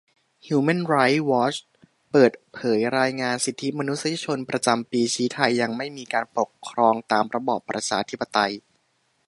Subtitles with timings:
[0.45, 1.65] ฮิวแมนไรท์วอทช์
[2.11, 8.53] เปิดเผยรายงานสิทธิมนุษยชนประจำปี ชี้ไทยยังไม่มีการปกครองตามระบอบประชาธิปไตย